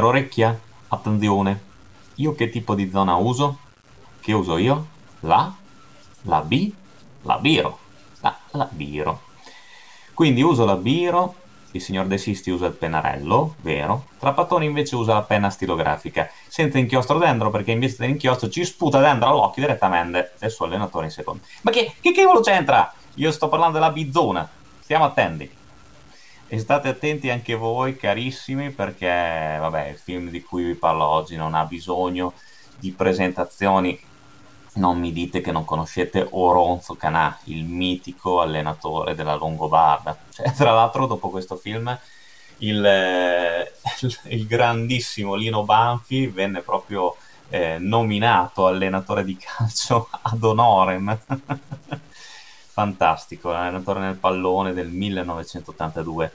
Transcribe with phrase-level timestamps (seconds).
[0.00, 0.58] Signor Orecchia,
[0.88, 1.60] attenzione.
[2.14, 3.58] Io che tipo di zona uso?
[4.18, 4.86] Che uso io?
[5.20, 5.52] La?
[6.22, 6.72] La B?
[7.24, 7.78] La biro.
[8.20, 9.20] La, la biro.
[10.14, 11.34] Quindi uso la biro,
[11.72, 14.06] il signor De Sisti usa il pennarello, vero?
[14.18, 19.28] Trapattoni invece usa la penna stilografica, senza inchiostro dentro perché invece dell'inchiostro ci sputa dentro
[19.28, 21.42] all'occhio direttamente e suo allenatore in secondo.
[21.60, 22.90] Ma che, che cavolo c'entra?
[23.16, 24.48] Io sto parlando della B-zona,
[24.80, 25.58] stiamo attenti.
[26.52, 31.36] E state attenti anche voi, carissimi, perché vabbè, il film di cui vi parlo oggi
[31.36, 32.32] non ha bisogno
[32.76, 33.96] di presentazioni.
[34.72, 40.18] Non mi dite che non conoscete Oronzo Canà, il mitico allenatore della Longobarda.
[40.28, 41.96] Cioè, tra l'altro, dopo questo film,
[42.58, 43.72] il, eh,
[44.34, 47.14] il grandissimo Lino Banfi venne proprio
[47.48, 51.16] eh, nominato allenatore di calcio ad honorem.
[52.80, 56.32] fantastico, allenatore nel pallone del 1982,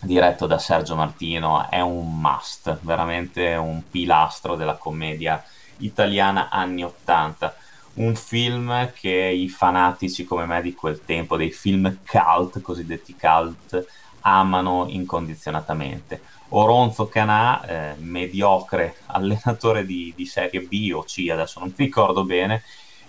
[0.00, 5.44] diretto da Sergio Martino, è un must, veramente un pilastro della commedia
[5.78, 7.54] italiana anni 80.
[7.92, 13.86] Un film che i fanatici come me di quel tempo, dei film cult, cosiddetti cult,
[14.20, 16.22] amano incondizionatamente.
[16.52, 22.24] Oronzo Canà, eh, mediocre allenatore di, di, serie B o C, adesso non mi ricordo
[22.24, 22.62] bene,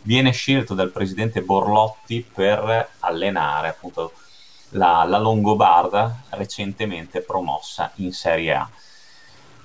[0.03, 4.13] viene scelto dal presidente Borlotti per allenare appunto
[4.69, 8.69] la, la Longobarda recentemente promossa in Serie A.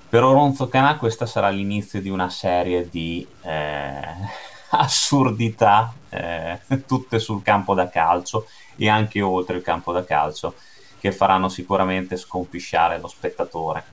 [0.09, 4.03] Per Oronzo Canà questa sarà l'inizio di una serie di eh,
[4.71, 8.47] assurdità, eh, tutte sul campo da calcio
[8.77, 10.55] e anche oltre il campo da calcio,
[11.01, 13.85] che faranno sicuramente scompisciare lo spettatore.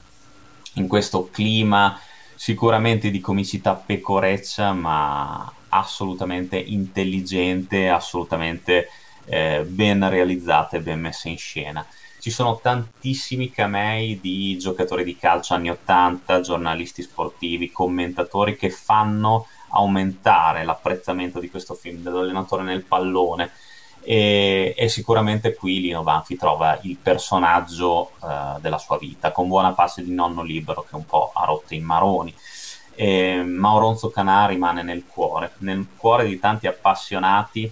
[0.75, 1.99] In questo clima
[2.35, 8.89] sicuramente di comicità pecoreccia, ma assolutamente intelligente, assolutamente
[9.25, 11.85] eh, ben realizzata e ben messa in scena.
[12.19, 19.47] Ci sono tantissimi camei di giocatori di calcio anni 80, giornalisti sportivi, commentatori che fanno
[19.71, 23.51] aumentare l'apprezzamento di questo film dell'allenatore nel pallone.
[24.05, 29.73] E, e, sicuramente qui Lino Banfi trova il personaggio uh, della sua vita, con buona
[29.73, 32.33] pace di nonno libero che un po' ha rotto i maroni
[32.95, 37.71] e Mauronzo Canà rimane nel cuore, nel cuore di tanti appassionati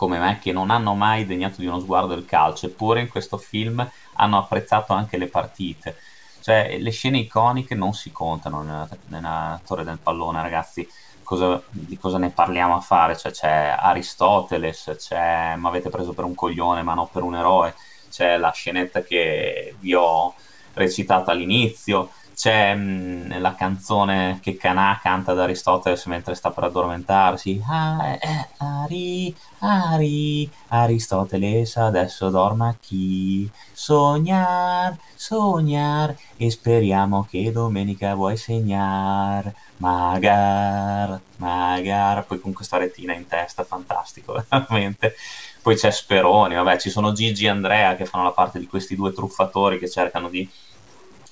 [0.00, 3.36] come me che non hanno mai degnato di uno sguardo il calcio, eppure in questo
[3.36, 5.96] film hanno apprezzato anche le partite.
[6.40, 10.88] Cioè, le scene iconiche non si contano nella, nella Torre del Pallone, ragazzi.
[11.22, 13.14] Cosa, di cosa ne parliamo a fare?
[13.14, 17.74] Cioè, c'è Aristoteles, c'è Ma avete preso per un coglione, ma non per un eroe.
[18.10, 20.32] C'è la scenetta che vi ho
[20.72, 22.10] recitato all'inizio
[22.40, 27.62] c'è mh, mm, la canzone che Canà canta ad Aristotele mentre sta per addormentarsi.
[27.68, 33.50] Ah, eh, Ari, Ari, Aristoteles adesso dorma chi?
[33.72, 39.52] Sognar, sognar e speriamo che domenica vuoi segnar.
[39.76, 45.14] Magar, magar, poi con questa retina in testa, fantastico, veramente.
[45.60, 48.96] Poi c'è Speroni, vabbè, ci sono Gigi e Andrea che fanno la parte di questi
[48.96, 50.48] due truffatori che cercano di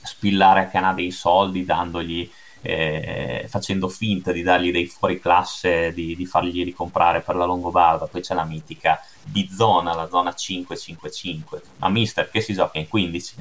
[0.09, 2.31] spillare a Canà dei soldi dandogli
[2.63, 8.07] eh, facendo finta di dargli dei fuori classe, di, di fargli ricomprare per la Longobarda.
[8.07, 11.63] Poi c'è la mitica B-zona, la zona 555.
[11.79, 13.35] Ma mister, che si gioca in 15?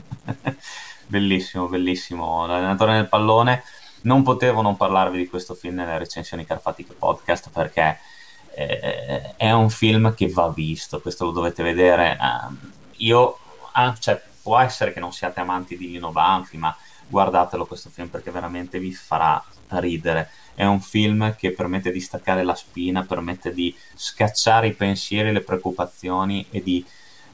[1.07, 2.45] bellissimo, bellissimo.
[2.45, 3.63] L'allenatore nel pallone.
[4.01, 7.99] Non potevo non parlarvi di questo film nelle recensioni Carfatic Podcast perché
[8.53, 12.17] eh, è un film che va visto, questo lo dovete vedere.
[12.19, 12.55] Uh,
[12.97, 13.37] io,
[13.73, 16.73] ah, cioè, può essere che non siate amanti di Lino Banfi, ma
[17.09, 20.29] guardatelo questo film perché veramente vi farà ridere.
[20.55, 25.41] È un film che permette di staccare la spina, permette di scacciare i pensieri, le
[25.41, 26.85] preoccupazioni e di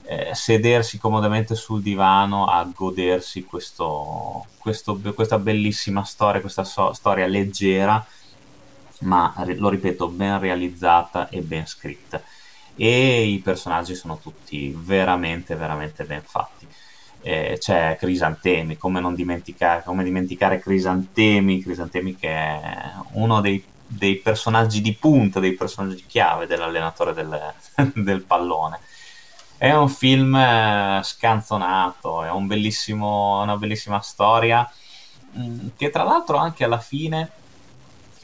[0.05, 7.27] eh, sedersi comodamente sul divano a godersi questo, questo, questa bellissima storia, questa so- storia
[7.27, 8.03] leggera,
[9.01, 12.23] ma lo ripeto, ben realizzata e ben scritta.
[12.75, 16.67] E i personaggi sono tutti veramente, veramente ben fatti
[17.23, 24.17] eh, c'è Crisantemi, come non dimenticare, come dimenticare Crisantemi, Crisantemi che è uno dei, dei
[24.17, 27.53] personaggi di punta, dei personaggi chiave dell'allenatore del,
[27.95, 28.79] del pallone.
[29.57, 34.69] È un film eh, scanzonato, è un una bellissima storia
[35.37, 37.31] mm, che tra l'altro anche alla fine,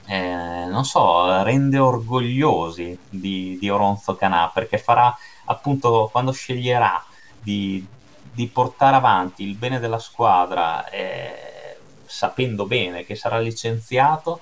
[0.07, 7.01] eh, non so, rende orgogliosi di, di Oronzo Canà perché farà appunto quando sceglierà
[7.41, 7.85] di,
[8.33, 14.41] di portare avanti il bene della squadra eh, sapendo bene che sarà licenziato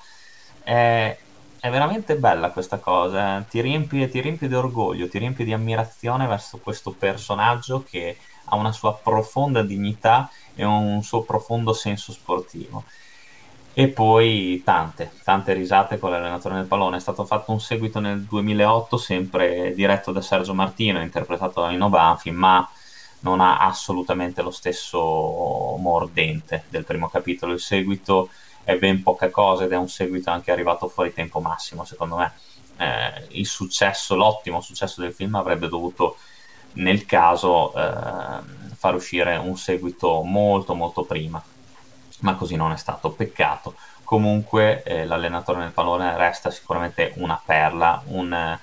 [0.64, 1.18] eh,
[1.60, 6.28] è veramente bella questa cosa, ti riempie, ti riempie di orgoglio, ti riempie di ammirazione
[6.28, 12.84] verso questo personaggio che ha una sua profonda dignità e un suo profondo senso sportivo.
[13.74, 16.98] E poi tante, tante risate con l'allenatore del pallone.
[16.98, 21.90] È stato fatto un seguito nel 2008, sempre diretto da Sergio Martino, interpretato da Nino
[21.90, 22.68] Banfi, ma
[23.22, 27.54] non ha assolutamente lo stesso mordente del primo capitolo.
[27.54, 28.30] Il seguito
[28.64, 32.34] è ben poca cosa ed è un seguito anche arrivato fuori tempo massimo, secondo me.
[32.78, 36.18] Eh, il successo, l'ottimo successo del film avrebbe dovuto,
[36.74, 38.40] nel caso, eh,
[38.76, 41.42] far uscire un seguito molto molto prima
[42.20, 43.76] ma così non è stato, peccato.
[44.04, 48.58] Comunque eh, l'allenatore nel pallone resta sicuramente una perla, un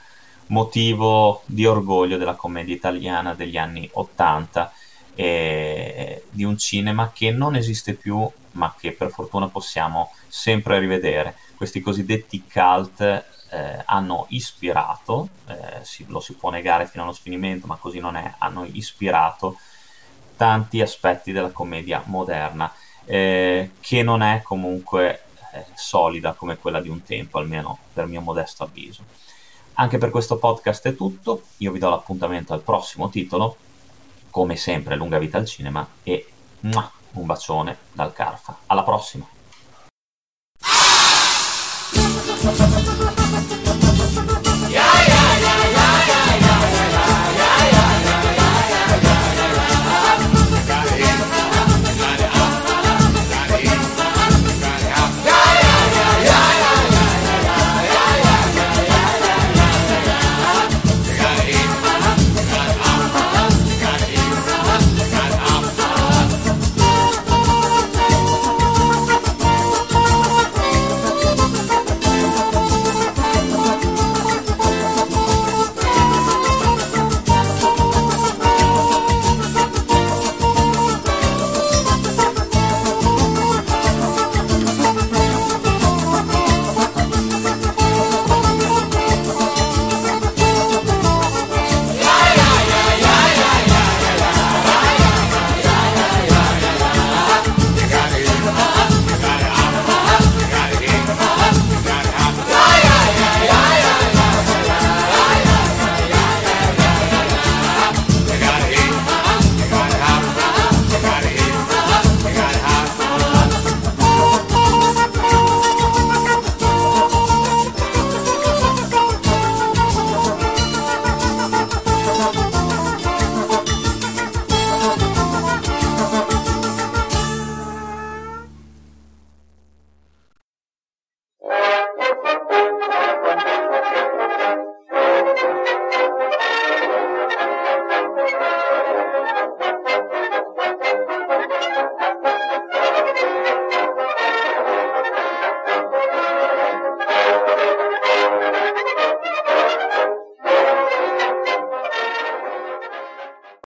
[0.48, 4.72] motivo di orgoglio della commedia italiana degli anni 80
[5.14, 11.36] e di un cinema che non esiste più, ma che per fortuna possiamo sempre rivedere.
[11.56, 17.66] Questi cosiddetti cult eh, hanno ispirato, eh, si, lo si può negare fino allo sfinimento,
[17.66, 19.58] ma così non è, hanno ispirato
[20.36, 22.72] tanti aspetti della commedia moderna
[23.04, 28.20] eh, che non è comunque eh, solida come quella di un tempo, almeno per mio
[28.20, 29.04] modesto avviso.
[29.76, 33.56] Anche per questo podcast è tutto, io vi do l'appuntamento al prossimo titolo,
[34.30, 36.26] come sempre lunga vita al cinema e
[36.60, 38.58] un bacione dal Carfa.
[38.66, 39.26] Alla prossima!